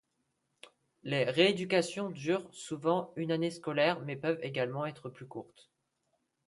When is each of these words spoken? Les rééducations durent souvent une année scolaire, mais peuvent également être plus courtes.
Les 1.03 1.25
rééducations 1.25 2.09
durent 2.09 2.49
souvent 2.51 3.13
une 3.17 3.31
année 3.31 3.51
scolaire, 3.51 3.99
mais 3.99 4.15
peuvent 4.15 4.39
également 4.41 4.87
être 4.87 5.09
plus 5.09 5.27
courtes. 5.27 5.69